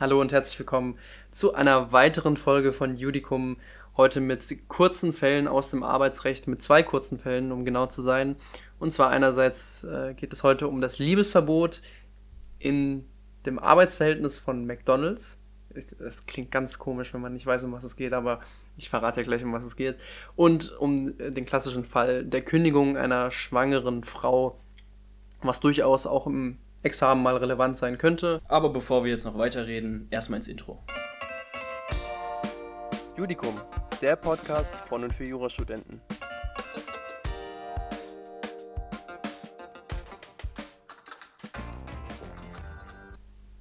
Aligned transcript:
Hallo 0.00 0.20
und 0.20 0.30
herzlich 0.30 0.56
willkommen 0.60 0.96
zu 1.32 1.54
einer 1.54 1.90
weiteren 1.90 2.36
Folge 2.36 2.72
von 2.72 2.94
Judicum. 2.94 3.56
Heute 3.96 4.20
mit 4.20 4.68
kurzen 4.68 5.12
Fällen 5.12 5.48
aus 5.48 5.70
dem 5.70 5.82
Arbeitsrecht, 5.82 6.46
mit 6.46 6.62
zwei 6.62 6.84
kurzen 6.84 7.18
Fällen, 7.18 7.50
um 7.50 7.64
genau 7.64 7.86
zu 7.86 8.00
sein. 8.00 8.36
Und 8.78 8.92
zwar 8.92 9.10
einerseits 9.10 9.82
äh, 9.82 10.14
geht 10.14 10.32
es 10.32 10.44
heute 10.44 10.68
um 10.68 10.80
das 10.80 11.00
Liebesverbot 11.00 11.82
in 12.60 13.06
dem 13.44 13.58
Arbeitsverhältnis 13.58 14.38
von 14.38 14.66
McDonald's. 14.66 15.40
Das 15.98 16.26
klingt 16.26 16.52
ganz 16.52 16.78
komisch, 16.78 17.12
wenn 17.12 17.20
man 17.20 17.32
nicht 17.32 17.46
weiß, 17.46 17.64
um 17.64 17.72
was 17.72 17.82
es 17.82 17.96
geht, 17.96 18.12
aber 18.12 18.38
ich 18.76 18.90
verrate 18.90 19.22
ja 19.22 19.26
gleich, 19.26 19.42
um 19.42 19.52
was 19.52 19.64
es 19.64 19.74
geht. 19.74 19.96
Und 20.36 20.78
um 20.78 21.18
den 21.18 21.44
klassischen 21.44 21.84
Fall 21.84 22.24
der 22.24 22.42
Kündigung 22.42 22.96
einer 22.96 23.32
schwangeren 23.32 24.04
Frau, 24.04 24.60
was 25.42 25.58
durchaus 25.58 26.06
auch 26.06 26.28
im 26.28 26.58
Examen 26.82 27.22
mal 27.22 27.36
relevant 27.36 27.76
sein 27.76 27.98
könnte. 27.98 28.40
Aber 28.46 28.70
bevor 28.70 29.04
wir 29.04 29.10
jetzt 29.10 29.24
noch 29.24 29.36
weiterreden, 29.36 30.06
erstmal 30.10 30.38
ins 30.38 30.48
Intro. 30.48 30.84
Judicum, 33.16 33.60
der 34.00 34.14
Podcast 34.14 34.76
von 34.86 35.02
und 35.02 35.12
für 35.12 35.24
Jurastudenten. 35.24 36.00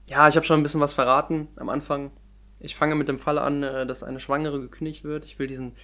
Ja, 0.07 0.27
ich 0.27 0.35
habe 0.35 0.45
schon 0.45 0.59
ein 0.59 0.63
bisschen 0.63 0.81
was 0.81 0.93
verraten 0.93 1.47
am 1.55 1.69
Anfang. 1.69 2.11
Ich 2.59 2.75
fange 2.75 2.95
mit 2.95 3.07
dem 3.07 3.19
Fall 3.19 3.37
an, 3.39 3.63
äh, 3.63 3.85
dass 3.85 4.03
eine 4.03 4.19
Schwangere 4.19 4.59
gekündigt 4.59 5.03
wird. 5.03 5.25
Ich 5.25 5.37
will 5.39 5.47
diesen 5.47 5.75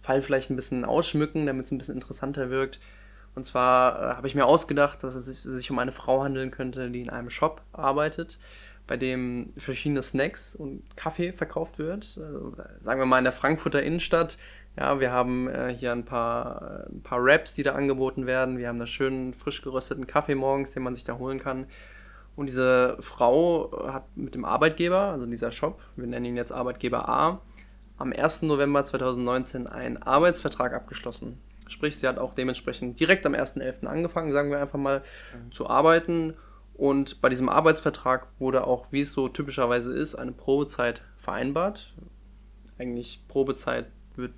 Fall 0.00 0.22
vielleicht 0.22 0.50
ein 0.50 0.56
bisschen 0.56 0.84
ausschmücken, 0.84 1.46
damit 1.46 1.66
es 1.66 1.72
ein 1.72 1.78
bisschen 1.78 1.94
interessanter 1.94 2.48
wirkt. 2.48 2.80
Und 3.36 3.44
zwar 3.44 3.98
äh, 4.00 4.14
habe 4.16 4.26
ich 4.26 4.34
mir 4.34 4.46
ausgedacht, 4.46 5.04
dass 5.04 5.14
es 5.14 5.26
sich, 5.26 5.40
sich, 5.40 5.70
um 5.70 5.78
eine 5.78 5.92
Frau 5.92 6.24
handeln 6.24 6.50
könnte, 6.50 6.90
die 6.90 7.02
in 7.02 7.10
einem 7.10 7.28
Shop 7.28 7.60
arbeitet, 7.72 8.38
bei 8.86 8.96
dem 8.96 9.52
verschiedene 9.58 10.02
Snacks 10.02 10.56
und 10.56 10.82
Kaffee 10.96 11.32
verkauft 11.32 11.78
wird. 11.78 12.18
Also, 12.18 12.54
sagen 12.80 12.98
wir 12.98 13.04
mal 13.04 13.18
in 13.18 13.24
der 13.24 13.34
Frankfurter 13.34 13.82
Innenstadt. 13.82 14.38
Ja, 14.78 15.00
wir 15.00 15.12
haben 15.12 15.48
äh, 15.48 15.74
hier 15.78 15.92
ein 15.92 16.06
paar, 16.06 16.86
ein 16.88 17.02
paar 17.02 17.22
Wraps, 17.22 17.52
die 17.52 17.62
da 17.62 17.74
angeboten 17.74 18.26
werden. 18.26 18.56
Wir 18.56 18.68
haben 18.68 18.78
da 18.78 18.86
schönen 18.86 19.34
frisch 19.34 19.60
gerösteten 19.60 20.06
Kaffee 20.06 20.34
morgens, 20.34 20.70
den 20.70 20.82
man 20.82 20.94
sich 20.94 21.04
da 21.04 21.18
holen 21.18 21.38
kann. 21.38 21.66
Und 22.36 22.46
diese 22.46 22.96
Frau 23.00 23.86
hat 23.92 24.04
mit 24.16 24.34
dem 24.34 24.46
Arbeitgeber, 24.46 25.00
also 25.00 25.26
dieser 25.26 25.50
Shop, 25.50 25.80
wir 25.96 26.06
nennen 26.06 26.24
ihn 26.24 26.36
jetzt 26.36 26.52
Arbeitgeber 26.52 27.06
A, 27.06 27.42
am 27.98 28.12
1. 28.14 28.42
November 28.42 28.82
2019 28.82 29.66
einen 29.66 30.02
Arbeitsvertrag 30.02 30.72
abgeschlossen. 30.72 31.38
Sprich, 31.68 31.96
sie 31.96 32.06
hat 32.06 32.18
auch 32.18 32.34
dementsprechend 32.34 32.98
direkt 33.00 33.26
am 33.26 33.34
1.11. 33.34 33.86
angefangen, 33.86 34.32
sagen 34.32 34.50
wir 34.50 34.60
einfach 34.60 34.78
mal, 34.78 35.02
mhm. 35.34 35.52
zu 35.52 35.68
arbeiten. 35.68 36.34
Und 36.74 37.20
bei 37.20 37.28
diesem 37.28 37.48
Arbeitsvertrag 37.48 38.28
wurde 38.38 38.66
auch, 38.66 38.92
wie 38.92 39.00
es 39.00 39.12
so 39.12 39.28
typischerweise 39.28 39.92
ist, 39.92 40.14
eine 40.14 40.32
Probezeit 40.32 41.02
vereinbart. 41.18 41.94
Eigentlich 42.78 43.22
Probezeit 43.28 43.86
wird, 44.14 44.32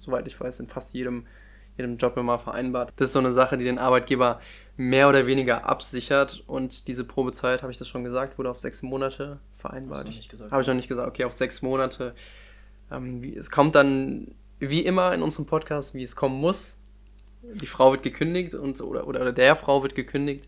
soweit 0.00 0.26
ich 0.26 0.38
weiß, 0.38 0.60
in 0.60 0.66
fast 0.66 0.94
jedem 0.94 1.26
jedem 1.80 1.96
Job 1.96 2.16
immer 2.16 2.38
vereinbart. 2.38 2.92
Das 2.96 3.08
ist 3.08 3.12
so 3.14 3.18
eine 3.18 3.32
Sache, 3.32 3.56
die 3.56 3.64
den 3.64 3.78
Arbeitgeber 3.78 4.40
mehr 4.76 5.08
oder 5.08 5.26
weniger 5.26 5.68
absichert 5.68 6.42
und 6.46 6.88
diese 6.88 7.04
Probezeit, 7.04 7.62
habe 7.62 7.72
ich 7.72 7.78
das 7.78 7.88
schon 7.88 8.04
gesagt, 8.04 8.38
wurde 8.38 8.50
auf 8.50 8.58
sechs 8.58 8.82
Monate 8.82 9.40
vereinbart. 9.56 10.06
Habe 10.50 10.62
ich 10.62 10.68
noch 10.68 10.74
nicht 10.74 10.88
gesagt, 10.88 11.08
okay, 11.08 11.24
auf 11.24 11.32
sechs 11.32 11.62
Monate. 11.62 12.14
Ähm, 12.90 13.22
es 13.36 13.50
kommt 13.50 13.74
dann 13.74 14.34
wie 14.60 14.84
immer 14.84 15.12
in 15.14 15.22
unserem 15.22 15.46
Podcast, 15.46 15.94
wie 15.94 16.04
es 16.04 16.14
kommen 16.14 16.40
muss. 16.40 16.76
Die 17.42 17.66
Frau 17.66 17.92
wird 17.92 18.02
gekündigt 18.02 18.54
und, 18.54 18.80
oder, 18.80 19.06
oder 19.06 19.32
der 19.32 19.56
Frau 19.56 19.82
wird 19.82 19.94
gekündigt. 19.94 20.46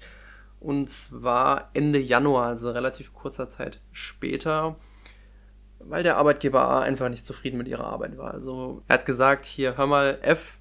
Und 0.60 0.90
zwar 0.90 1.70
Ende 1.72 1.98
Januar, 1.98 2.46
also 2.48 2.70
relativ 2.70 3.12
kurzer 3.12 3.48
Zeit 3.48 3.80
später, 3.90 4.76
weil 5.80 6.04
der 6.04 6.18
Arbeitgeber 6.18 6.60
A 6.62 6.80
einfach 6.80 7.08
nicht 7.08 7.26
zufrieden 7.26 7.58
mit 7.58 7.66
ihrer 7.66 7.86
Arbeit 7.86 8.16
war. 8.16 8.32
Also 8.32 8.82
er 8.86 8.94
hat 8.94 9.06
gesagt, 9.06 9.44
hier, 9.44 9.76
hör 9.76 9.86
mal, 9.86 10.18
F, 10.22 10.58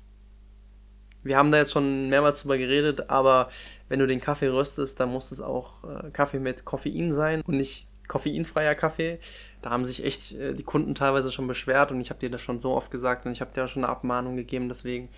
wir 1.24 1.38
haben 1.38 1.52
da 1.52 1.60
jetzt 1.60 1.72
schon 1.72 2.10
mehrmals 2.10 2.42
drüber 2.42 2.58
geredet, 2.58 3.10
aber 3.12 3.50
wenn 3.90 4.00
du 4.00 4.08
den 4.08 4.22
Kaffee 4.22 4.48
röstest, 4.48 5.00
dann 5.00 5.10
muss 5.10 5.32
es 5.32 5.42
auch 5.42 5.84
äh, 5.84 6.10
Kaffee 6.10 6.40
mit 6.40 6.66
Koffein 6.66 7.12
sein 7.12 7.42
und 7.42 7.58
nicht 7.58 7.88
koffeinfreier 8.08 8.74
Kaffee. 8.74 9.20
Da 9.62 9.70
haben 9.70 9.86
sich 9.86 10.04
echt 10.04 10.34
äh, 10.34 10.54
die 10.54 10.64
Kunden 10.64 10.96
teilweise 10.96 11.32
schon 11.32 11.48
beschwert 11.48 11.92
und 11.92 12.02
ich 12.02 12.10
habe 12.10 12.20
dir 12.20 12.30
das 12.30 12.42
schon 12.42 12.60
so 12.60 12.72
oft 12.72 12.92
gesagt 12.92 13.26
und 13.26 13.32
ich 13.32 13.42
habe 13.42 13.54
dir 13.54 13.66
auch 13.66 13.70
schon 13.70 13.84
eine 13.84 13.92
Abmahnung 13.92 14.36
gegeben. 14.36 14.70
Deswegen, 14.70 15.10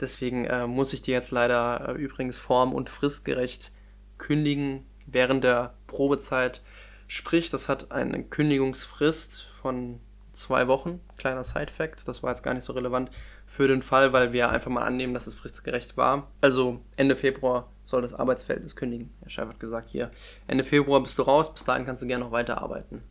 deswegen 0.00 0.44
äh, 0.46 0.66
muss 0.66 0.92
ich 0.92 1.02
dir 1.02 1.14
jetzt 1.14 1.30
leider 1.30 1.90
äh, 1.90 1.92
übrigens 1.92 2.38
form- 2.38 2.74
und 2.74 2.88
fristgerecht 2.90 3.70
kündigen 4.18 4.84
während 5.06 5.44
der 5.44 5.74
Probezeit. 5.86 6.62
Sprich, 7.06 7.50
das 7.50 7.68
hat 7.68 7.90
eine 7.90 8.22
Kündigungsfrist 8.22 9.48
von 9.60 10.00
zwei 10.32 10.68
Wochen. 10.68 11.00
Kleiner 11.16 11.44
Side-Fact, 11.44 12.06
das 12.06 12.22
war 12.22 12.30
jetzt 12.30 12.42
gar 12.42 12.54
nicht 12.54 12.64
so 12.64 12.72
relevant 12.72 13.10
für 13.46 13.66
den 13.66 13.82
Fall, 13.82 14.12
weil 14.12 14.32
wir 14.32 14.48
einfach 14.48 14.70
mal 14.70 14.84
annehmen, 14.84 15.12
dass 15.12 15.26
es 15.26 15.34
fristgerecht 15.34 15.96
war. 15.96 16.30
Also 16.40 16.80
Ende 16.96 17.16
Februar 17.16 17.68
soll 17.84 18.02
das 18.02 18.14
Arbeitsverhältnis 18.14 18.76
kündigen. 18.76 19.12
Herr 19.22 19.30
Chef 19.30 19.48
hat 19.48 19.58
gesagt, 19.58 19.90
hier, 19.90 20.12
Ende 20.46 20.62
Februar 20.62 21.02
bist 21.02 21.18
du 21.18 21.22
raus, 21.22 21.52
bis 21.52 21.64
dahin 21.64 21.84
kannst 21.84 22.02
du 22.02 22.06
gerne 22.06 22.24
noch 22.24 22.32
weiterarbeiten. 22.32 23.02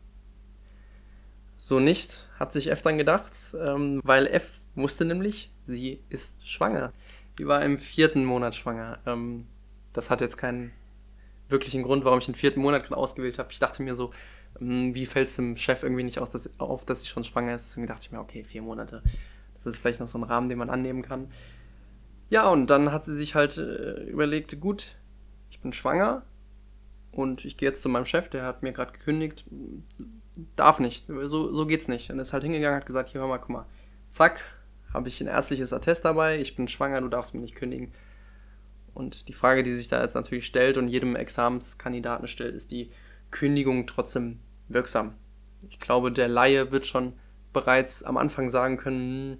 So 1.70 1.78
nicht, 1.78 2.26
hat 2.40 2.52
sich 2.52 2.68
F 2.68 2.82
dann 2.82 2.98
gedacht, 2.98 3.30
ähm, 3.56 4.00
weil 4.02 4.26
F 4.26 4.58
wusste 4.74 5.04
nämlich, 5.04 5.52
sie 5.68 6.00
ist 6.08 6.44
schwanger. 6.44 6.92
Die 7.38 7.46
war 7.46 7.64
im 7.64 7.78
vierten 7.78 8.24
Monat 8.24 8.56
schwanger. 8.56 8.98
Ähm, 9.06 9.46
das 9.92 10.10
hat 10.10 10.20
jetzt 10.20 10.36
keinen 10.36 10.72
wirklichen 11.48 11.84
Grund, 11.84 12.04
warum 12.04 12.18
ich 12.18 12.26
den 12.26 12.34
vierten 12.34 12.58
Monat 12.58 12.90
ausgewählt 12.90 13.38
habe. 13.38 13.52
Ich 13.52 13.60
dachte 13.60 13.84
mir 13.84 13.94
so, 13.94 14.10
ähm, 14.60 14.96
wie 14.96 15.06
fällt 15.06 15.28
es 15.28 15.36
dem 15.36 15.56
Chef 15.56 15.84
irgendwie 15.84 16.02
nicht 16.02 16.18
aus, 16.18 16.32
dass, 16.32 16.58
auf, 16.58 16.84
dass 16.86 17.02
sie 17.02 17.06
schon 17.06 17.22
schwanger 17.22 17.54
ist? 17.54 17.68
Deswegen 17.68 17.86
dachte 17.86 18.02
ich 18.06 18.10
mir, 18.10 18.18
okay, 18.18 18.42
vier 18.42 18.62
Monate 18.62 19.00
das 19.54 19.66
ist 19.66 19.76
vielleicht 19.76 20.00
noch 20.00 20.08
so 20.08 20.18
ein 20.18 20.24
Rahmen, 20.24 20.48
den 20.48 20.58
man 20.58 20.70
annehmen 20.70 21.02
kann. 21.02 21.30
Ja, 22.30 22.48
und 22.48 22.68
dann 22.68 22.90
hat 22.90 23.04
sie 23.04 23.14
sich 23.14 23.36
halt 23.36 23.58
äh, 23.58 24.02
überlegt, 24.06 24.58
gut, 24.58 24.96
ich 25.50 25.60
bin 25.60 25.72
schwanger 25.72 26.22
und 27.12 27.44
ich 27.44 27.56
gehe 27.56 27.68
jetzt 27.68 27.82
zu 27.82 27.88
meinem 27.88 28.06
Chef, 28.06 28.28
der 28.28 28.42
hat 28.42 28.64
mir 28.64 28.72
gerade 28.72 28.90
gekündigt, 28.90 29.44
darf 30.56 30.80
nicht, 30.80 31.06
so, 31.06 31.52
so 31.52 31.66
geht's 31.66 31.88
nicht. 31.88 32.10
Und 32.10 32.18
ist 32.18 32.32
halt 32.32 32.42
hingegangen, 32.42 32.78
hat 32.78 32.86
gesagt, 32.86 33.10
hier 33.10 33.20
hör 33.20 33.28
mal, 33.28 33.38
guck 33.38 33.50
mal, 33.50 33.66
zack, 34.10 34.44
habe 34.92 35.08
ich 35.08 35.20
ein 35.20 35.26
ärztliches 35.26 35.72
Attest 35.72 36.04
dabei, 36.04 36.38
ich 36.38 36.56
bin 36.56 36.68
schwanger, 36.68 37.00
du 37.00 37.08
darfst 37.08 37.34
mir 37.34 37.40
nicht 37.40 37.54
kündigen. 37.54 37.92
Und 38.94 39.28
die 39.28 39.32
Frage, 39.32 39.62
die 39.62 39.72
sich 39.72 39.88
da 39.88 40.02
jetzt 40.02 40.14
natürlich 40.14 40.46
stellt 40.46 40.76
und 40.76 40.88
jedem 40.88 41.16
Examenskandidaten 41.16 42.28
stellt, 42.28 42.54
ist 42.54 42.70
die 42.72 42.90
Kündigung 43.30 43.86
trotzdem 43.86 44.40
wirksam? 44.68 45.14
Ich 45.68 45.78
glaube, 45.78 46.10
der 46.10 46.28
Laie 46.28 46.72
wird 46.72 46.86
schon 46.86 47.14
bereits 47.52 48.02
am 48.02 48.16
Anfang 48.16 48.48
sagen 48.48 48.76
können, 48.76 49.38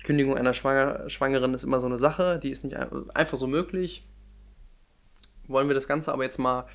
die 0.00 0.04
Kündigung 0.04 0.36
einer 0.36 0.52
Schwanger 0.52 1.08
Schwangeren 1.08 1.54
ist 1.54 1.64
immer 1.64 1.80
so 1.80 1.86
eine 1.86 1.98
Sache, 1.98 2.38
die 2.38 2.50
ist 2.50 2.64
nicht 2.64 2.76
einfach 2.76 3.36
so 3.36 3.46
möglich. 3.46 4.06
Wollen 5.48 5.68
wir 5.68 5.74
das 5.74 5.88
Ganze 5.88 6.12
aber 6.12 6.24
jetzt 6.24 6.38
mal 6.38 6.66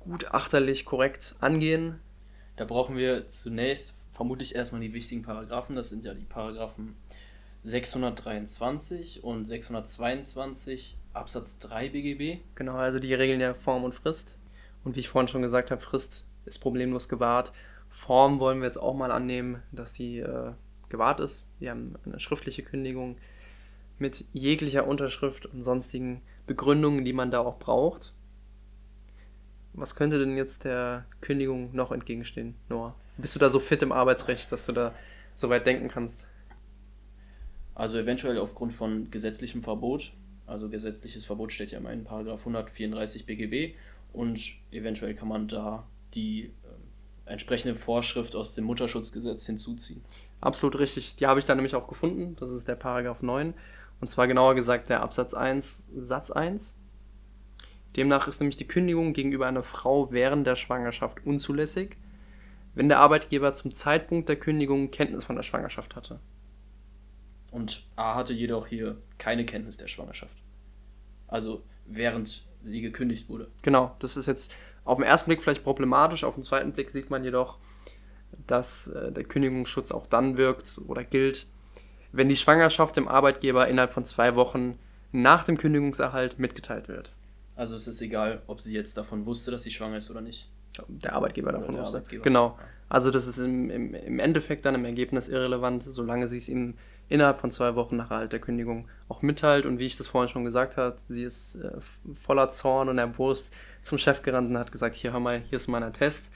gutachterlich 0.00 0.84
korrekt 0.84 1.36
angehen? 1.40 2.00
Da 2.56 2.64
brauchen 2.64 2.96
wir 2.96 3.28
zunächst 3.28 3.94
vermutlich 4.12 4.54
erstmal 4.54 4.80
die 4.80 4.92
wichtigen 4.92 5.22
Paragraphen. 5.22 5.76
Das 5.76 5.90
sind 5.90 6.04
ja 6.04 6.14
die 6.14 6.24
Paragraphen 6.24 6.96
623 7.64 9.24
und 9.24 9.44
622 9.44 10.96
Absatz 11.12 11.58
3 11.60 11.90
BGB. 11.90 12.40
Genau, 12.54 12.76
also 12.76 12.98
die 12.98 13.14
regeln 13.14 13.40
ja 13.40 13.54
Form 13.54 13.84
und 13.84 13.94
Frist. 13.94 14.36
Und 14.84 14.96
wie 14.96 15.00
ich 15.00 15.08
vorhin 15.08 15.28
schon 15.28 15.42
gesagt 15.42 15.70
habe, 15.70 15.80
Frist 15.80 16.26
ist 16.44 16.58
problemlos 16.58 17.08
gewahrt. 17.08 17.52
Form 17.88 18.40
wollen 18.40 18.60
wir 18.60 18.66
jetzt 18.66 18.80
auch 18.80 18.94
mal 18.94 19.12
annehmen, 19.12 19.62
dass 19.70 19.92
die 19.92 20.18
äh, 20.18 20.52
gewahrt 20.88 21.20
ist. 21.20 21.46
Wir 21.58 21.70
haben 21.70 21.94
eine 22.04 22.18
schriftliche 22.18 22.62
Kündigung 22.62 23.16
mit 23.98 24.24
jeglicher 24.32 24.86
Unterschrift 24.86 25.46
und 25.46 25.62
sonstigen 25.62 26.22
Begründungen, 26.46 27.04
die 27.04 27.12
man 27.12 27.30
da 27.30 27.40
auch 27.40 27.58
braucht. 27.58 28.12
Was 29.74 29.94
könnte 29.94 30.18
denn 30.18 30.36
jetzt 30.36 30.64
der 30.64 31.06
Kündigung 31.20 31.74
noch 31.74 31.92
entgegenstehen, 31.92 32.54
Noah? 32.68 32.94
Bist 33.16 33.34
du 33.34 33.38
da 33.38 33.48
so 33.48 33.58
fit 33.58 33.82
im 33.82 33.92
Arbeitsrecht, 33.92 34.50
dass 34.52 34.66
du 34.66 34.72
da 34.72 34.94
so 35.34 35.48
weit 35.48 35.66
denken 35.66 35.88
kannst? 35.88 36.26
Also 37.74 37.98
eventuell 37.98 38.38
aufgrund 38.38 38.74
von 38.74 39.10
gesetzlichem 39.10 39.62
Verbot. 39.62 40.12
Also 40.46 40.68
gesetzliches 40.68 41.24
Verbot 41.24 41.52
steht 41.52 41.70
ja 41.70 41.78
immer 41.78 41.92
in 41.92 42.04
Paragraph 42.04 42.40
134 42.40 43.24
BGB 43.24 43.74
und 44.12 44.40
eventuell 44.70 45.14
kann 45.14 45.28
man 45.28 45.48
da 45.48 45.86
die 46.14 46.52
entsprechende 47.24 47.74
Vorschrift 47.74 48.34
aus 48.34 48.54
dem 48.54 48.64
Mutterschutzgesetz 48.64 49.46
hinzuziehen. 49.46 50.02
Absolut 50.40 50.78
richtig. 50.78 51.16
Die 51.16 51.26
habe 51.26 51.40
ich 51.40 51.46
dann 51.46 51.56
nämlich 51.56 51.74
auch 51.74 51.88
gefunden. 51.88 52.36
Das 52.38 52.50
ist 52.50 52.66
der 52.68 52.74
Paragraph 52.74 53.22
9. 53.22 53.54
Und 54.00 54.08
zwar 54.08 54.26
genauer 54.26 54.54
gesagt 54.54 54.88
der 54.88 55.00
Absatz 55.00 55.32
1, 55.32 55.88
Satz 55.96 56.30
1. 56.30 56.76
Demnach 57.96 58.26
ist 58.26 58.40
nämlich 58.40 58.56
die 58.56 58.68
Kündigung 58.68 59.12
gegenüber 59.12 59.46
einer 59.46 59.62
Frau 59.62 60.10
während 60.12 60.46
der 60.46 60.56
Schwangerschaft 60.56 61.26
unzulässig, 61.26 61.96
wenn 62.74 62.88
der 62.88 63.00
Arbeitgeber 63.00 63.52
zum 63.54 63.74
Zeitpunkt 63.74 64.28
der 64.28 64.36
Kündigung 64.36 64.90
Kenntnis 64.90 65.24
von 65.24 65.36
der 65.36 65.42
Schwangerschaft 65.42 65.94
hatte. 65.94 66.20
Und 67.50 67.84
A 67.96 68.14
hatte 68.14 68.32
jedoch 68.32 68.66
hier 68.66 68.96
keine 69.18 69.44
Kenntnis 69.44 69.76
der 69.76 69.88
Schwangerschaft. 69.88 70.36
Also 71.28 71.62
während 71.86 72.46
sie 72.62 72.80
gekündigt 72.80 73.28
wurde. 73.28 73.48
Genau, 73.62 73.94
das 73.98 74.16
ist 74.16 74.26
jetzt 74.26 74.52
Auf 74.84 74.98
den 74.98 75.06
ersten 75.06 75.30
Blick 75.30 75.42
vielleicht 75.42 75.62
problematisch, 75.62 76.24
auf 76.24 76.34
den 76.34 76.42
zweiten 76.42 76.72
Blick 76.72 76.90
sieht 76.90 77.10
man 77.10 77.22
jedoch, 77.22 77.58
dass 78.46 78.88
äh, 78.88 79.12
der 79.12 79.24
Kündigungsschutz 79.24 79.92
auch 79.92 80.06
dann 80.06 80.36
wirkt 80.36 80.80
oder 80.86 81.04
gilt, 81.04 81.46
wenn 82.10 82.28
die 82.28 82.36
Schwangerschaft 82.36 82.96
dem 82.96 83.06
Arbeitgeber 83.06 83.68
innerhalb 83.68 83.92
von 83.92 84.04
zwei 84.04 84.34
Wochen 84.34 84.78
nach 85.12 85.44
dem 85.44 85.56
Kündigungserhalt 85.56 86.38
mitgeteilt 86.38 86.88
wird. 86.88 87.12
Also 87.56 87.76
es 87.76 87.86
ist 87.86 88.00
egal, 88.00 88.42
ob 88.46 88.60
sie 88.60 88.74
jetzt 88.74 88.96
davon 88.96 89.26
wusste, 89.26 89.50
dass 89.50 89.62
sie 89.62 89.70
schwanger 89.70 89.98
ist 89.98 90.10
oder 90.10 90.20
nicht. 90.20 90.48
Der 90.88 91.14
Arbeitgeber 91.14 91.52
davon 91.52 91.74
der 91.74 91.82
wusste. 91.82 91.98
Arbeitgeber. 91.98 92.24
Genau. 92.24 92.58
Also 92.88 93.10
das 93.10 93.26
ist 93.26 93.38
im, 93.38 93.70
im, 93.70 93.94
im 93.94 94.18
Endeffekt 94.18 94.64
dann 94.64 94.74
im 94.74 94.84
Ergebnis 94.84 95.28
irrelevant, 95.28 95.82
solange 95.82 96.28
sie 96.28 96.38
es 96.38 96.48
ihm 96.48 96.74
innerhalb 97.08 97.38
von 97.38 97.50
zwei 97.50 97.74
Wochen 97.74 97.96
nach 97.96 98.10
Erhalt 98.10 98.32
der 98.32 98.40
Kündigung 98.40 98.88
auch 99.08 99.22
mitteilt. 99.22 99.66
Und 99.66 99.78
wie 99.78 99.86
ich 99.86 99.96
das 99.96 100.06
vorhin 100.06 100.28
schon 100.28 100.44
gesagt 100.44 100.76
habe, 100.76 100.96
sie 101.08 101.24
ist 101.24 101.56
äh, 101.56 101.72
voller 102.14 102.48
Zorn 102.50 102.88
und 102.88 102.98
Erbost 102.98 103.52
zum 103.82 103.98
Chef 103.98 104.22
gerannt 104.22 104.50
und 104.50 104.58
hat 104.58 104.72
gesagt, 104.72 104.94
hier 104.94 105.12
hör 105.12 105.20
mal, 105.20 105.40
hier 105.40 105.56
ist 105.56 105.68
mein 105.68 105.82
Attest 105.82 106.32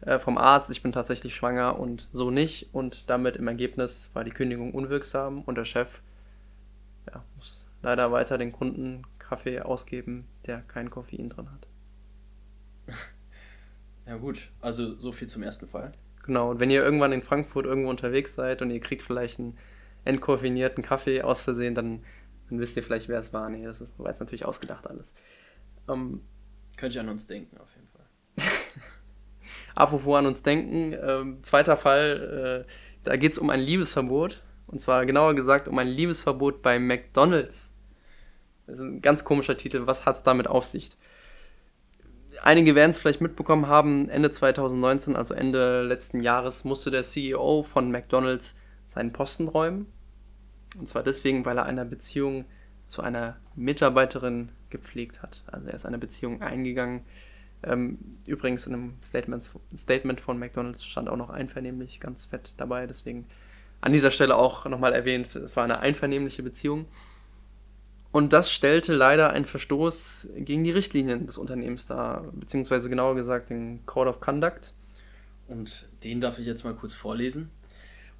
äh, 0.00 0.18
vom 0.18 0.38
Arzt, 0.38 0.70
ich 0.70 0.82
bin 0.82 0.92
tatsächlich 0.92 1.34
schwanger 1.34 1.78
und 1.78 2.08
so 2.12 2.30
nicht. 2.30 2.68
Und 2.72 3.10
damit 3.10 3.36
im 3.36 3.48
Ergebnis 3.48 4.10
war 4.14 4.24
die 4.24 4.30
Kündigung 4.30 4.72
unwirksam 4.72 5.42
und 5.42 5.56
der 5.56 5.64
Chef 5.64 6.00
ja, 7.12 7.22
muss 7.36 7.62
leider 7.82 8.12
weiter 8.12 8.38
den 8.38 8.52
Kunden 8.52 9.02
Kaffee 9.28 9.60
ausgeben, 9.60 10.26
der 10.46 10.60
kein 10.60 10.90
Koffein 10.90 11.30
drin 11.30 11.50
hat. 11.50 11.66
Ja 14.06 14.18
gut, 14.18 14.50
also 14.60 14.98
so 14.98 15.12
viel 15.12 15.28
zum 15.28 15.42
ersten 15.42 15.66
Fall. 15.66 15.92
Genau, 16.24 16.50
und 16.50 16.60
wenn 16.60 16.70
ihr 16.70 16.84
irgendwann 16.84 17.12
in 17.12 17.22
Frankfurt 17.22 17.64
irgendwo 17.64 17.88
unterwegs 17.88 18.34
seid 18.34 18.60
und 18.60 18.70
ihr 18.70 18.80
kriegt 18.80 19.02
vielleicht 19.02 19.38
einen 19.38 19.56
entkoffinierten 20.04 20.84
Kaffee 20.84 21.22
aus 21.22 21.40
Versehen, 21.40 21.74
dann, 21.74 22.04
dann 22.48 22.60
wisst 22.60 22.76
ihr 22.76 22.82
vielleicht, 22.82 23.08
wer 23.08 23.18
es 23.18 23.32
war. 23.32 23.48
Nee, 23.48 23.64
das 23.64 23.86
war 23.96 24.08
jetzt 24.08 24.20
natürlich 24.20 24.44
ausgedacht 24.44 24.86
alles. 24.86 25.14
Ähm, 25.88 26.22
Könnt 26.76 26.94
ihr 26.94 27.00
an 27.00 27.08
uns 27.08 27.26
denken, 27.26 27.56
auf 27.58 27.68
jeden 27.74 27.88
Fall. 27.88 28.04
Apropos 29.74 30.18
an 30.18 30.26
uns 30.26 30.42
denken, 30.42 30.94
ähm, 31.00 31.42
zweiter 31.42 31.76
Fall, 31.76 32.66
äh, 32.66 32.70
da 33.04 33.16
geht 33.16 33.32
es 33.32 33.38
um 33.38 33.50
ein 33.50 33.60
Liebesverbot. 33.60 34.42
Und 34.66 34.80
zwar 34.80 35.04
genauer 35.06 35.34
gesagt 35.34 35.68
um 35.68 35.78
ein 35.78 35.88
Liebesverbot 35.88 36.62
bei 36.62 36.78
McDonalds. 36.78 37.73
Das 38.66 38.78
ist 38.78 38.84
ein 38.84 39.02
ganz 39.02 39.24
komischer 39.24 39.56
Titel. 39.56 39.86
Was 39.86 40.06
hat 40.06 40.16
es 40.16 40.22
damit 40.22 40.46
auf 40.46 40.64
sich? 40.64 40.90
Einige 42.42 42.74
werden 42.74 42.90
es 42.90 42.98
vielleicht 42.98 43.20
mitbekommen 43.20 43.68
haben, 43.68 44.08
Ende 44.08 44.30
2019, 44.30 45.16
also 45.16 45.34
Ende 45.34 45.82
letzten 45.82 46.20
Jahres, 46.20 46.64
musste 46.64 46.90
der 46.90 47.02
CEO 47.02 47.62
von 47.62 47.90
McDonald's 47.90 48.58
seinen 48.88 49.12
Posten 49.12 49.48
räumen. 49.48 49.86
Und 50.78 50.88
zwar 50.88 51.02
deswegen, 51.02 51.44
weil 51.44 51.58
er 51.58 51.64
eine 51.64 51.84
Beziehung 51.84 52.44
zu 52.88 53.02
einer 53.02 53.36
Mitarbeiterin 53.54 54.50
gepflegt 54.70 55.22
hat. 55.22 55.42
Also 55.46 55.68
er 55.68 55.74
ist 55.74 55.86
eine 55.86 55.98
Beziehung 55.98 56.42
eingegangen. 56.42 57.02
Ähm, 57.62 57.98
übrigens 58.26 58.66
in 58.66 58.74
einem 58.74 58.94
Statement 59.02 60.20
von 60.20 60.38
McDonald's 60.38 60.84
stand 60.84 61.08
auch 61.08 61.16
noch 61.16 61.30
einvernehmlich 61.30 62.00
ganz 62.00 62.26
fett 62.26 62.52
dabei. 62.56 62.86
Deswegen 62.86 63.26
an 63.80 63.92
dieser 63.92 64.10
Stelle 64.10 64.36
auch 64.36 64.66
nochmal 64.66 64.92
erwähnt, 64.92 65.34
es 65.34 65.56
war 65.56 65.64
eine 65.64 65.78
einvernehmliche 65.78 66.42
Beziehung. 66.42 66.86
Und 68.14 68.32
das 68.32 68.52
stellte 68.52 68.94
leider 68.94 69.30
einen 69.30 69.44
Verstoß 69.44 70.28
gegen 70.36 70.62
die 70.62 70.70
Richtlinien 70.70 71.26
des 71.26 71.36
Unternehmens 71.36 71.86
dar, 71.86 72.30
beziehungsweise 72.32 72.88
genauer 72.88 73.16
gesagt 73.16 73.50
den 73.50 73.84
Code 73.86 74.08
of 74.08 74.20
Conduct. 74.20 74.72
Und 75.48 75.88
den 76.04 76.20
darf 76.20 76.38
ich 76.38 76.46
jetzt 76.46 76.62
mal 76.62 76.76
kurz 76.76 76.94
vorlesen. 76.94 77.50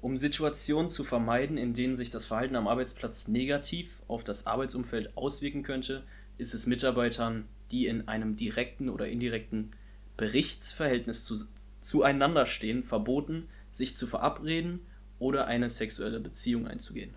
Um 0.01 0.17
Situationen 0.17 0.89
zu 0.89 1.05
vermeiden, 1.05 1.57
in 1.57 1.73
denen 1.73 1.95
sich 1.95 2.09
das 2.09 2.25
Verhalten 2.25 2.57
am 2.57 2.67
Arbeitsplatz 2.67 3.29
negativ 3.29 4.01
auf 4.09 4.25
das 4.25 4.47
Arbeitsumfeld 4.47 5.15
auswirken 5.15 5.63
könnte, 5.63 6.03
ist 6.37 6.53
es 6.53 6.67
Mitarbeitern, 6.67 7.45
die 7.71 7.85
in 7.85 8.09
einem 8.09 8.35
direkten 8.35 8.89
oder 8.89 9.07
indirekten 9.07 9.71
Berichtsverhältnis 10.17 11.23
zu, 11.23 11.45
zueinander 11.79 12.47
stehen, 12.47 12.83
verboten, 12.83 13.47
sich 13.71 13.95
zu 13.95 14.07
verabreden 14.07 14.81
oder 15.19 15.47
eine 15.47 15.69
sexuelle 15.69 16.19
Beziehung 16.19 16.67
einzugehen. 16.67 17.13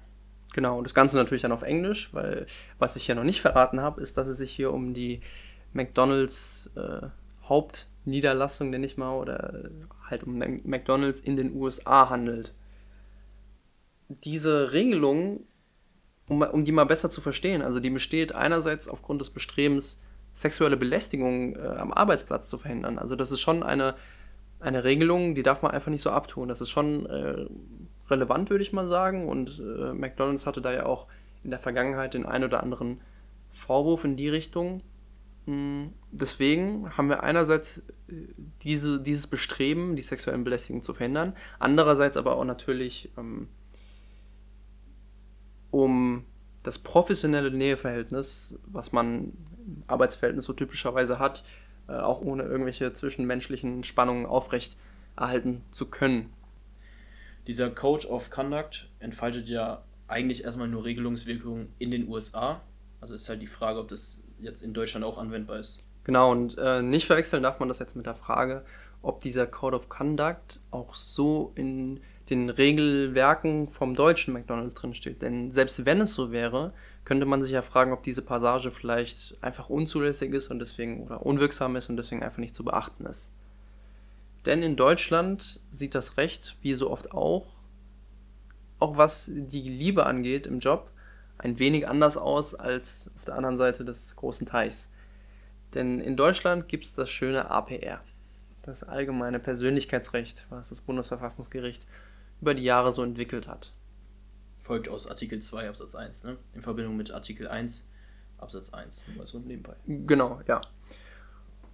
Genau, 0.54 0.78
und 0.78 0.84
das 0.84 0.94
Ganze 0.94 1.16
natürlich 1.16 1.42
dann 1.42 1.52
auf 1.52 1.62
Englisch, 1.62 2.12
weil 2.14 2.46
was 2.78 2.96
ich 2.96 3.06
ja 3.06 3.14
noch 3.14 3.24
nicht 3.24 3.40
verraten 3.40 3.80
habe, 3.80 4.00
ist, 4.00 4.16
dass 4.16 4.26
es 4.26 4.38
sich 4.38 4.50
hier 4.50 4.72
um 4.72 4.94
die 4.94 5.20
McDonalds 5.72 6.70
äh, 6.74 7.08
Hauptniederlassung, 7.44 8.70
nenne 8.70 8.86
ich 8.86 8.96
mal, 8.96 9.14
oder 9.14 9.70
halt 10.08 10.24
um 10.24 10.38
McDonalds 10.38 11.20
in 11.20 11.36
den 11.36 11.54
USA 11.54 12.08
handelt. 12.08 12.54
Diese 14.08 14.72
Regelung, 14.72 15.44
um, 16.28 16.40
um 16.42 16.64
die 16.64 16.72
mal 16.72 16.84
besser 16.84 17.10
zu 17.10 17.20
verstehen, 17.20 17.60
also 17.60 17.78
die 17.80 17.90
besteht 17.90 18.34
einerseits 18.34 18.88
aufgrund 18.88 19.20
des 19.20 19.30
Bestrebens, 19.30 20.00
sexuelle 20.32 20.76
Belästigung 20.76 21.56
äh, 21.56 21.60
am 21.60 21.92
Arbeitsplatz 21.92 22.48
zu 22.48 22.58
verhindern. 22.58 22.98
Also 22.98 23.16
das 23.16 23.32
ist 23.32 23.40
schon 23.40 23.62
eine, 23.62 23.96
eine 24.60 24.84
Regelung, 24.84 25.34
die 25.34 25.42
darf 25.42 25.62
man 25.62 25.72
einfach 25.72 25.90
nicht 25.90 26.02
so 26.02 26.10
abtun. 26.10 26.48
Das 26.48 26.60
ist 26.60 26.70
schon 26.70 27.06
äh, 27.06 27.46
relevant, 28.10 28.50
würde 28.50 28.62
ich 28.62 28.72
mal 28.72 28.88
sagen. 28.88 29.28
Und 29.28 29.58
äh, 29.58 29.92
McDonald's 29.92 30.46
hatte 30.46 30.60
da 30.60 30.72
ja 30.72 30.86
auch 30.86 31.06
in 31.44 31.50
der 31.50 31.58
Vergangenheit 31.58 32.14
den 32.14 32.26
ein 32.26 32.44
oder 32.44 32.62
anderen 32.62 33.00
Vorwurf 33.50 34.04
in 34.04 34.16
die 34.16 34.28
Richtung. 34.28 34.82
Hm, 35.46 35.92
deswegen 36.10 36.96
haben 36.96 37.08
wir 37.08 37.22
einerseits 37.22 37.78
äh, 38.08 38.12
diese, 38.62 39.00
dieses 39.00 39.26
Bestreben, 39.26 39.96
die 39.96 40.02
sexuellen 40.02 40.44
Belästigungen 40.44 40.84
zu 40.84 40.94
verhindern, 40.94 41.34
andererseits 41.58 42.16
aber 42.16 42.36
auch 42.36 42.44
natürlich, 42.44 43.10
ähm, 43.16 43.48
um 45.70 46.24
das 46.62 46.78
professionelle 46.78 47.50
Näheverhältnis, 47.50 48.58
was 48.66 48.92
man 48.92 49.32
im 49.66 49.82
Arbeitsverhältnis 49.86 50.44
so 50.44 50.52
typischerweise 50.52 51.18
hat, 51.18 51.44
äh, 51.88 51.92
auch 51.92 52.20
ohne 52.20 52.42
irgendwelche 52.42 52.92
zwischenmenschlichen 52.92 53.84
Spannungen 53.84 54.26
aufrecht 54.26 54.76
erhalten 55.16 55.62
zu 55.70 55.86
können. 55.86 56.30
Dieser 57.48 57.70
Code 57.70 58.06
of 58.08 58.28
Conduct 58.28 58.90
entfaltet 58.98 59.48
ja 59.48 59.82
eigentlich 60.06 60.44
erstmal 60.44 60.68
nur 60.68 60.84
Regelungswirkungen 60.84 61.72
in 61.78 61.90
den 61.90 62.06
USA. 62.06 62.60
Also 63.00 63.14
ist 63.14 63.26
halt 63.30 63.40
die 63.40 63.46
Frage, 63.46 63.80
ob 63.80 63.88
das 63.88 64.22
jetzt 64.38 64.62
in 64.62 64.74
Deutschland 64.74 65.02
auch 65.02 65.16
anwendbar 65.16 65.58
ist. 65.58 65.82
Genau, 66.04 66.30
und 66.30 66.58
äh, 66.58 66.82
nicht 66.82 67.06
verwechseln 67.06 67.42
darf 67.42 67.58
man 67.58 67.68
das 67.68 67.78
jetzt 67.78 67.96
mit 67.96 68.04
der 68.04 68.14
Frage, 68.14 68.66
ob 69.00 69.22
dieser 69.22 69.46
Code 69.46 69.76
of 69.76 69.88
Conduct 69.88 70.60
auch 70.70 70.94
so 70.94 71.52
in 71.54 72.00
den 72.28 72.50
Regelwerken 72.50 73.70
vom 73.70 73.94
deutschen 73.94 74.34
McDonald's 74.34 74.74
drinsteht. 74.74 75.22
Denn 75.22 75.50
selbst 75.50 75.86
wenn 75.86 76.02
es 76.02 76.12
so 76.12 76.30
wäre, 76.30 76.74
könnte 77.06 77.24
man 77.24 77.42
sich 77.42 77.52
ja 77.52 77.62
fragen, 77.62 77.92
ob 77.92 78.02
diese 78.02 78.20
Passage 78.20 78.70
vielleicht 78.70 79.42
einfach 79.42 79.70
unzulässig 79.70 80.34
ist 80.34 80.50
und 80.50 80.58
deswegen 80.58 81.04
oder 81.04 81.24
unwirksam 81.24 81.76
ist 81.76 81.88
und 81.88 81.96
deswegen 81.96 82.22
einfach 82.22 82.38
nicht 82.38 82.54
zu 82.54 82.62
beachten 82.62 83.06
ist. 83.06 83.30
Denn 84.46 84.62
in 84.62 84.76
Deutschland 84.76 85.60
sieht 85.70 85.94
das 85.94 86.16
Recht, 86.16 86.56
wie 86.62 86.74
so 86.74 86.90
oft 86.90 87.12
auch, 87.12 87.46
auch 88.78 88.96
was 88.96 89.30
die 89.32 89.68
Liebe 89.68 90.06
angeht 90.06 90.46
im 90.46 90.60
Job, 90.60 90.90
ein 91.38 91.58
wenig 91.58 91.88
anders 91.88 92.16
aus 92.16 92.54
als 92.54 93.10
auf 93.16 93.24
der 93.24 93.34
anderen 93.34 93.56
Seite 93.56 93.84
des 93.84 94.14
großen 94.16 94.46
Teichs. 94.46 94.90
Denn 95.74 96.00
in 96.00 96.16
Deutschland 96.16 96.68
gibt 96.68 96.84
es 96.84 96.94
das 96.94 97.10
schöne 97.10 97.50
APR, 97.50 98.00
das 98.62 98.82
allgemeine 98.82 99.38
Persönlichkeitsrecht, 99.38 100.46
was 100.50 100.70
das 100.70 100.80
Bundesverfassungsgericht 100.80 101.86
über 102.40 102.54
die 102.54 102.62
Jahre 102.62 102.92
so 102.92 103.02
entwickelt 103.02 103.48
hat. 103.48 103.72
Folgt 104.62 104.88
aus 104.88 105.06
Artikel 105.06 105.40
2 105.40 105.68
Absatz 105.68 105.94
1, 105.94 106.24
ne? 106.24 106.38
in 106.54 106.62
Verbindung 106.62 106.96
mit 106.96 107.10
Artikel 107.10 107.48
1 107.48 107.88
Absatz 108.38 108.72
1, 108.72 109.04
nur 109.16 109.26
so 109.26 109.38
nebenbei. 109.38 109.74
Genau, 109.86 110.40
ja. 110.46 110.60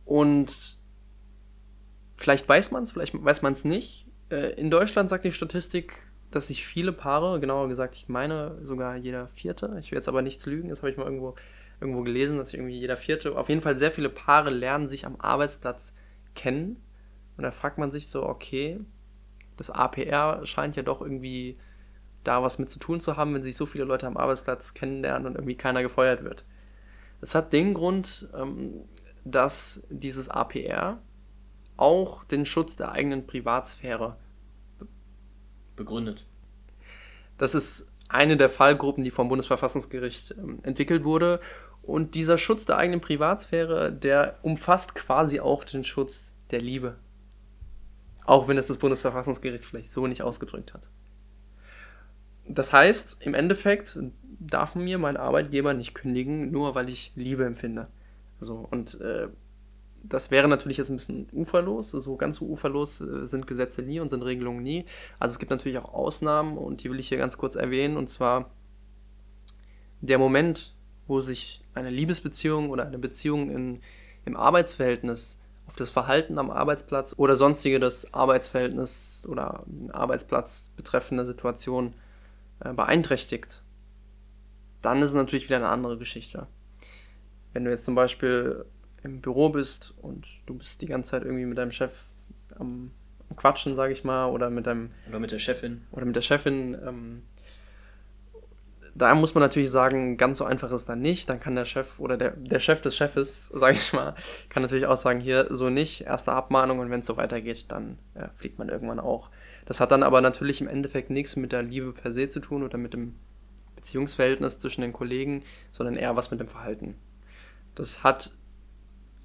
Und 0.05 0.79
Vielleicht 2.17 2.49
weiß 2.49 2.71
man 2.71 2.85
es, 2.85 2.93
vielleicht 2.93 3.15
weiß 3.23 3.43
man 3.43 3.53
es 3.53 3.65
nicht. 3.65 4.07
Äh, 4.31 4.53
in 4.55 4.71
Deutschland 4.71 5.11
sagt 5.11 5.25
die 5.25 5.33
Statistik, 5.33 6.07
dass 6.31 6.49
sich 6.49 6.65
viele 6.65 6.93
Paare, 6.93 7.41
genauer 7.41 7.69
gesagt, 7.69 7.95
ich 7.95 8.09
meine 8.09 8.59
sogar 8.63 8.97
jeder 8.97 9.29
vierte, 9.29 9.77
ich 9.81 9.91
will 9.91 9.99
jetzt 9.99 10.09
aber 10.09 10.23
nichts 10.23 10.47
lügen, 10.47 10.69
das 10.69 10.81
habe 10.81 10.91
ich 10.91 10.97
mal 10.97 11.05
irgendwo, 11.05 11.35
irgendwo 11.81 12.03
gelesen, 12.03 12.39
dass 12.39 12.49
sich 12.49 12.59
irgendwie 12.59 12.79
jeder 12.79 12.97
vierte, 12.97 13.37
auf 13.37 13.49
jeden 13.49 13.61
Fall 13.61 13.77
sehr 13.77 13.93
viele 13.93 14.09
Paare 14.09 14.51
lernen 14.51 14.89
sich 14.89 15.07
am 15.07 15.17
Arbeitsplatz 15.21 15.95
kennen. 16.35 16.83
Und 17.37 17.43
da 17.43 17.51
fragt 17.51 17.79
man 17.79 17.91
sich 17.91 18.09
so, 18.09 18.25
okay, 18.25 18.81
das 19.57 19.71
APR 19.71 20.45
scheint 20.47 20.77
ja 20.77 20.83
doch 20.83 21.01
irgendwie 21.01 21.59
da 22.25 22.43
was 22.43 22.59
mit 22.59 22.71
zu 22.71 22.79
tun 22.79 23.01
zu 23.01 23.17
haben, 23.17 23.35
wenn 23.35 23.43
sich 23.43 23.57
so 23.57 23.67
viele 23.67 23.85
Leute 23.85 24.07
am 24.07 24.17
Arbeitsplatz 24.17 24.75
kennenlernen 24.75 25.27
und 25.27 25.35
irgendwie 25.35 25.57
keiner 25.57 25.83
gefeuert 25.83 26.25
wird. 26.25 26.45
Es 27.21 27.35
hat 27.35 27.53
den 27.53 27.75
Grund, 27.75 28.29
ähm, 28.37 28.85
dass 29.25 29.87
dieses 29.91 30.29
APR 30.29 31.01
auch 31.77 32.25
den 32.25 32.47
Schutz 32.47 32.77
der 32.77 32.93
eigenen 32.93 33.27
Privatsphäre 33.27 34.17
begründet. 35.77 36.25
Das 37.39 37.55
ist 37.55 37.91
eine 38.09 38.37
der 38.37 38.49
Fallgruppen, 38.49 39.03
die 39.03 39.11
vom 39.11 39.29
Bundesverfassungsgericht 39.29 40.37
ähm, 40.39 40.61
entwickelt 40.63 41.05
wurde. 41.05 41.41
Und 41.83 42.15
dieser 42.15 42.39
Schutz 42.39 42.65
der 42.65 42.79
eigenen 42.79 43.01
Privatsphäre, 43.01 43.93
der 43.93 44.39
umfasst 44.43 44.95
quasi 44.95 45.41
auch 45.41 45.65
den 45.65 45.85
Schutz 45.85 46.33
der 46.51 46.61
Liebe. 46.61 46.97
Auch 48.25 48.49
wenn 48.49 48.57
es 48.57 48.69
das 48.69 48.79
Bundesverfassungsgericht 48.79 49.65
vielleicht 49.65 49.93
so 49.93 50.07
nicht 50.07 50.23
ausgedrückt 50.23 50.73
hat. 50.73 50.89
Das 52.47 52.73
heißt, 52.73 53.23
im 53.23 53.35
Endeffekt 53.35 53.99
darf 54.39 54.75
mir 54.75 54.99
mein 54.99 55.17
Arbeitgeber 55.17 55.75
nicht 55.75 55.95
kündigen, 55.95 56.51
nur 56.51 56.75
weil 56.75 56.89
ich 56.89 57.13
Liebe 57.17 57.45
empfinde. 57.45 57.89
So, 58.41 58.67
und 58.71 59.01
äh, 59.01 59.29
das 60.09 60.31
wäre 60.31 60.49
natürlich 60.49 60.77
jetzt 60.77 60.91
ein 60.91 60.97
bisschen 60.97 61.29
uferlos. 61.33 61.91
So 61.91 62.17
ganz 62.17 62.37
so 62.37 62.47
uferlos 62.47 63.01
äh, 63.01 63.27
sind 63.27 63.47
Gesetze 63.47 63.83
nie 63.83 64.01
und 64.01 64.11
sind 64.11 64.23
Regelungen 64.23 64.63
nie. 64.63 64.85
Also 65.19 65.33
es 65.33 65.39
gibt 65.39 65.51
natürlich 65.51 65.79
auch 65.79 65.93
Ausnahmen 65.95 66.59
und 66.59 66.83
die 66.83 66.91
will 66.91 67.01
ich 67.01 67.09
hier 67.09 67.19
ganz 67.19 67.39
kurz 67.39 67.57
erwähnen. 67.57 67.97
Und 67.97 68.09
zwar 68.09 68.51
der 70.01 70.19
Moment, 70.19 70.75
wo 71.07 71.21
sich 71.21 71.63
eine 71.75 71.91
Liebesbeziehung 71.91 72.71
oder 72.71 72.87
eine 72.87 72.99
Beziehung 72.99 73.51
in, 73.51 73.81
im 74.25 74.37
Arbeitsverhältnis 74.37 75.41
auf 75.67 75.77
das 75.77 75.91
Verhalten 75.91 76.39
am 76.39 76.51
Arbeitsplatz 76.51 77.15
oder 77.17 77.37
sonstige 77.37 77.81
das 77.81 78.13
Arbeitsverhältnis 78.13 79.27
oder 79.29 79.63
den 79.67 79.91
Arbeitsplatz 79.91 80.71
betreffende 80.77 81.25
Situation 81.25 81.95
äh, 82.61 82.75
beeinträchtigt, 82.75 83.63
dann 84.83 84.99
ist 85.01 85.11
es 85.11 85.15
natürlich 85.15 85.47
wieder 85.47 85.57
eine 85.57 85.71
andere 85.71 85.97
Geschichte. 85.97 86.47
Wenn 87.55 87.65
du 87.65 87.71
jetzt 87.71 87.87
zum 87.87 87.95
Beispiel 87.95 88.67
im 89.05 89.21
Büro 89.21 89.51
bist 89.51 89.95
und 90.01 90.27
du 90.47 90.55
bist 90.55 90.81
die 90.83 90.87
ganze 90.87 91.13
Zeit 91.13 91.25
irgendwie 91.25 91.47
mit 91.47 91.59
deinem 91.59 91.73
Chef 91.73 91.93
am, 92.59 92.91
am 93.29 93.37
Quatschen, 93.37 93.77
sage 93.77 93.93
ich 93.93 94.05
mal, 94.05 94.27
oder 94.27 94.51
mit 94.51 94.67
deinem 94.67 94.91
oder 95.09 95.21
mit 95.21 95.31
der 95.31 95.39
Chefin 95.39 95.87
oder 95.93 96.05
mit 96.05 96.17
der 96.17 96.23
Chefin 96.23 96.75
ähm, 96.75 97.23
da 98.95 99.15
muss 99.15 99.35
man 99.35 99.43
natürlich 99.43 99.71
sagen, 99.71 100.17
ganz 100.17 100.39
so 100.39 100.45
einfach 100.45 100.71
ist 100.71 100.89
dann 100.89 101.01
nicht. 101.01 101.29
Dann 101.29 101.41
kann 101.41 101.57
der 101.57 101.65
Chef 101.65 101.99
oder 101.99 102.17
der, 102.17 102.31
der 102.31 102.61
Chef 102.61 102.81
des 102.81 102.97
Chefes, 102.97 103.49
sage 103.55 103.75
ich 103.75 103.93
mal, 103.93 104.15
kann 104.49 104.63
natürlich 104.63 104.87
auch 104.87 104.97
sagen, 104.97 105.21
hier 105.21 105.49
so 105.51 105.69
nicht, 105.69 106.03
erste 106.03 106.33
Abmahnung 106.33 106.79
und 106.79 106.91
wenn 106.91 107.01
es 107.01 107.07
so 107.07 107.17
weitergeht, 107.17 107.67
dann 107.69 107.99
ja, 108.15 108.31
fliegt 108.37 108.59
man 108.59 108.69
irgendwann 108.69 109.01
auch. 109.01 109.31
Das 109.67 109.81
hat 109.81 109.91
dann 109.91 110.03
aber 110.03 110.21
natürlich 110.21 110.61
im 110.61 110.69
Endeffekt 110.69 111.11
nichts 111.11 111.37
mit 111.37 111.53
der 111.53 111.63
Liebe 111.63 111.93
per 111.93 112.13
se 112.13 112.29
zu 112.29 112.41
tun 112.41 112.63
oder 112.63 112.79
mit 112.79 112.93
dem 112.95 113.17
Beziehungsverhältnis 113.77 114.59
zwischen 114.59 114.83
den 114.83 114.93
Kollegen, 114.93 115.43
sondern 115.73 115.97
eher 115.97 116.17
was 116.17 116.31
mit 116.31 116.41
dem 116.41 116.49
Verhalten. 116.49 116.95
Das 117.75 118.05
hat 118.05 118.33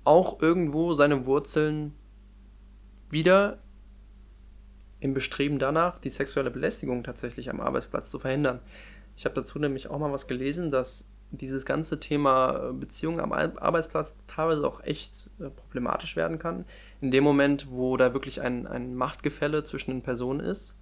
auch 0.10 0.42
irgendwo 0.42 0.96
seine 0.96 1.28
Wurzeln 1.28 1.94
wieder 3.12 3.60
im 5.00 5.13
Bestreben 5.13 5.60
danach, 5.60 6.00
die 6.00 6.10
sexuelle 6.10 6.50
Belästigung 6.50 7.04
tatsächlich 7.04 7.51
am 7.51 7.62
Arbeitsplatz 7.62 8.10
zu 8.10 8.18
verhindern. 8.18 8.60
Ich 9.16 9.25
habe 9.25 9.36
dazu 9.36 9.60
nämlich 9.60 9.88
auch 9.88 10.00
mal 10.00 10.12
was 10.12 10.25
gelesen, 10.25 10.72
dass 10.72 11.12
dieses 11.30 11.63
ganze 11.63 12.00
Thema 12.00 12.70
äh, 12.70 12.74
Beziehungen 12.74 13.20
am 13.20 13.32
Arbeitsplatz 13.32 14.16
teilweise 14.25 14.66
auch 14.66 14.84
echt 14.84 15.30
äh, 15.39 15.51
problematisch 15.51 16.16
werden 16.16 16.39
kann. 16.39 16.66
In 17.01 17.12
dem 17.12 17.24
Moment, 17.24 17.70
wo 17.70 17.96
da 17.96 18.12
wirklich 18.12 18.42
ein, 18.42 18.66
ein 18.66 18.96
Machtgefälle 18.96 19.63
zwischen 19.63 19.92
den 19.92 20.01
Personen 20.01 20.39
ist 20.39 20.75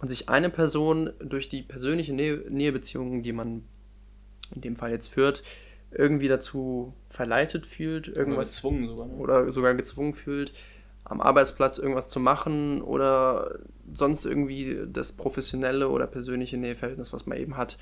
und 0.00 0.08
sich 0.08 0.28
eine 0.28 0.50
Person 0.50 1.12
durch 1.20 1.48
die 1.48 1.62
persönliche 1.62 2.12
Nähe, 2.12 2.42
Nähebeziehungen, 2.50 3.22
die 3.22 3.32
man 3.32 3.62
in 4.52 4.62
dem 4.62 4.74
Fall 4.74 4.90
jetzt 4.90 5.06
führt, 5.06 5.44
irgendwie 5.94 6.28
dazu 6.28 6.94
verleitet 7.08 7.66
fühlt, 7.66 8.08
irgendwas 8.08 8.64
oder 8.64 8.72
gezwungen 8.72 8.88
sogar, 8.88 9.06
ne? 9.06 9.14
oder 9.14 9.52
sogar 9.52 9.74
gezwungen 9.74 10.14
fühlt, 10.14 10.52
am 11.04 11.20
Arbeitsplatz 11.20 11.78
irgendwas 11.78 12.08
zu 12.08 12.20
machen 12.20 12.80
oder 12.80 13.58
sonst 13.92 14.24
irgendwie 14.24 14.78
das 14.86 15.12
professionelle 15.12 15.88
oder 15.88 16.06
persönliche 16.06 16.56
Näheverhältnis, 16.56 17.12
was 17.12 17.26
man 17.26 17.38
eben 17.38 17.56
hat, 17.56 17.78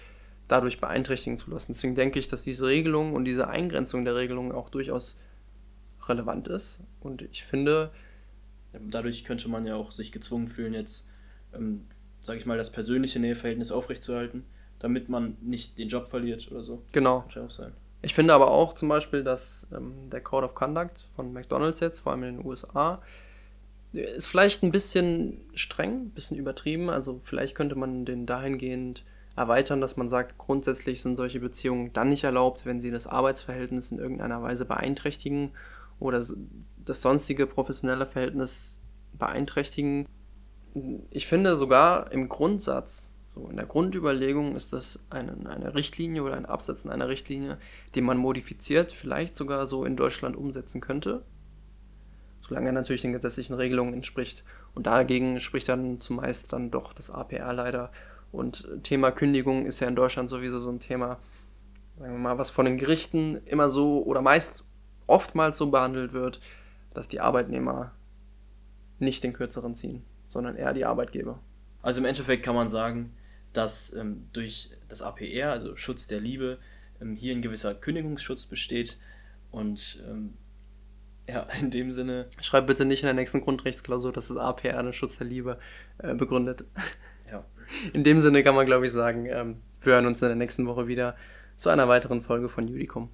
dadurch 0.49 0.81
beeinträchtigen 0.81 1.39
zu 1.39 1.51
lassen. 1.51 1.73
Deswegen 1.73 1.95
denke 1.95 2.19
ich, 2.19 2.29
dass 2.29 2.43
diese 2.43 2.67
Regelung 2.67 3.15
und 3.15 3.25
diese 3.25 3.49
Eingrenzung 3.49 4.05
der 4.05 4.17
Regelung 4.17 4.53
auch 4.53 4.69
durchaus 4.69 5.17
relevant 6.09 6.49
ist. 6.49 6.81
Und 7.01 7.23
ich 7.23 7.45
finde. 7.45 7.91
Dadurch 8.73 9.25
könnte 9.25 9.49
man 9.49 9.65
ja 9.65 9.77
auch 9.77 9.93
sich 9.93 10.13
gezwungen 10.13 10.49
fühlen, 10.49 10.75
jetzt, 10.75 11.09
ähm, 11.53 11.87
sage 12.23 12.39
ich 12.39 12.47
mal, 12.47 12.59
das 12.59 12.71
persönliche 12.71 13.19
Näheverhältnis 13.21 13.73
aufrechtzuerhalten, 13.73 14.45
damit 14.79 15.09
man 15.09 15.37
nicht 15.41 15.79
den 15.79 15.89
Job 15.89 16.09
verliert 16.09 16.51
oder 16.51 16.63
so. 16.63 16.83
Genau. 16.93 17.25
Kann 17.33 17.45
auch 17.45 17.51
sein. 17.51 17.73
Ich 18.03 18.15
finde 18.15 18.35
aber 18.35 18.51
auch 18.51 18.75
zum 18.75 18.89
Beispiel, 18.89 19.23
dass 19.23 19.67
ähm, 19.75 20.09
der 20.11 20.23
Code 20.23 20.47
of 20.47 20.55
Conduct 20.55 21.07
von 21.15 21.33
McDonalds 21.33 21.81
jetzt, 21.81 22.01
vor 22.01 22.13
allem 22.13 22.25
in 22.25 22.37
den 22.39 22.47
USA, 22.47 23.03
ist 23.93 24.27
vielleicht 24.27 24.63
ein 24.63 24.73
bisschen 24.73 25.41
streng, 25.55 26.07
ein 26.07 26.11
bisschen 26.11 26.39
übertrieben. 26.39 26.91
Also 26.91 27.21
vielleicht 27.23 27.55
könnte 27.55 27.75
man 27.75 28.05
den 28.05 28.25
dahingehend 28.25 29.05
erweitern, 29.37 29.81
dass 29.81 29.97
man 29.97 30.09
sagt, 30.09 30.39
grundsätzlich 30.39 31.03
sind 31.03 31.17
solche 31.17 31.41
Beziehungen 31.41 31.93
dann 31.93 32.11
nicht 32.11 32.25
erlaubt, 32.25 32.67
wenn 32.67 32.81
sie 32.81 32.91
das 32.91 33.07
Arbeitsverhältnis 33.07 33.91
in 33.91 33.99
irgendeiner 33.99 34.43
Weise 34.43 34.65
beeinträchtigen 34.65 35.53
oder 35.99 36.25
das 36.85 37.03
sonstige 37.03 37.47
professionelle 37.47 38.07
Verhältnis 38.07 38.81
beeinträchtigen. 39.13 40.07
Ich 41.11 41.27
finde 41.27 41.57
sogar 41.57 42.13
im 42.13 42.29
Grundsatz, 42.29 43.11
so 43.35 43.49
in 43.49 43.57
der 43.57 43.67
Grundüberlegung 43.67 44.57
ist 44.57 44.73
das 44.73 44.99
eine, 45.09 45.49
eine 45.49 45.75
Richtlinie 45.75 46.23
oder 46.23 46.37
ein 46.37 46.47
Absetzen 46.47 46.91
einer 46.91 47.09
Richtlinie, 47.09 47.59
die 47.95 48.01
man 48.01 48.19
modifiziert, 48.19 48.93
vielleicht 48.93 49.37
sogar 49.37 49.67
so 49.67 49.85
in 49.85 49.97
Deutschland 49.97 50.37
umsetzen 50.37 50.81
könnte 50.81 51.23
solange 52.51 52.71
er 52.71 52.73
natürlich 52.73 53.03
den 53.03 53.13
gesetzlichen 53.13 53.55
Regelungen 53.55 53.95
entspricht. 53.95 54.43
Und 54.75 54.87
dagegen 54.87 55.39
spricht 55.39 55.69
dann 55.69 56.01
zumeist 56.01 56.53
dann 56.53 56.73
doch 56.73 56.93
das 56.93 57.09
APR 57.09 57.53
leider. 57.53 57.93
Und 58.33 58.69
Thema 58.83 59.13
Kündigung 59.13 59.67
ist 59.67 59.79
ja 59.79 59.87
in 59.87 59.95
Deutschland 59.95 60.29
sowieso 60.29 60.59
so 60.59 60.69
ein 60.69 60.81
Thema, 60.81 61.19
sagen 61.97 62.13
wir 62.13 62.19
mal, 62.19 62.39
was 62.39 62.51
von 62.51 62.65
den 62.65 62.77
Gerichten 62.77 63.41
immer 63.47 63.69
so 63.69 64.03
oder 64.03 64.21
meist 64.21 64.65
oftmals 65.07 65.59
so 65.59 65.71
behandelt 65.71 66.13
wird, 66.13 66.41
dass 66.93 67.07
die 67.07 67.21
Arbeitnehmer 67.21 67.93
nicht 68.99 69.23
den 69.23 69.33
kürzeren 69.33 69.77
ziehen, 69.77 70.05
sondern 70.29 70.57
eher 70.57 70.73
die 70.73 70.85
Arbeitgeber. 70.85 71.39
Also 71.83 72.01
im 72.01 72.05
Endeffekt 72.05 72.45
kann 72.45 72.57
man 72.57 72.69
sagen, 72.69 73.13
dass 73.53 73.95
ähm, 73.95 74.29
durch 74.33 74.71
das 74.89 75.03
APR, 75.03 75.51
also 75.51 75.77
Schutz 75.77 76.07
der 76.07 76.21
Liebe, 76.21 76.59
ähm, 77.01 77.17
hier 77.17 77.35
ein 77.35 77.43
gewisser 77.43 77.75
Kündigungsschutz 77.75 78.47
besteht 78.47 78.95
und 79.51 80.03
ähm, 80.09 80.35
ja, 81.29 81.47
in 81.61 81.71
dem 81.71 81.93
Sinne. 81.93 82.29
Schreib 82.41 82.67
bitte 82.67 82.85
nicht 82.85 83.03
in 83.03 83.07
der 83.07 83.15
nächsten 83.15 83.41
Grundrechtsklausur, 83.41 84.13
dass 84.13 84.29
das 84.29 84.37
APR 84.37 84.83
den 84.83 84.93
Schutz 84.93 85.19
der 85.19 85.27
Liebe 85.27 85.59
äh, 85.99 86.15
begründet. 86.15 86.65
Ja. 87.31 87.45
In 87.93 88.03
dem 88.03 88.21
Sinne 88.21 88.43
kann 88.43 88.57
man, 88.57 88.67
glaube 88.67 88.87
ich, 88.87 88.91
sagen, 88.91 89.27
ähm, 89.27 89.61
wir 89.81 89.93
hören 89.93 90.07
uns 90.07 90.21
in 90.21 90.27
der 90.27 90.37
nächsten 90.37 90.67
Woche 90.67 90.89
wieder 90.89 91.17
zu 91.57 91.69
einer 91.69 91.87
weiteren 91.87 92.21
Folge 92.21 92.49
von 92.49 92.67
Judicum. 92.67 93.11